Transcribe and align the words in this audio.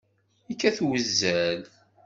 Yekkat 0.49 0.77
uzal. 0.89 1.61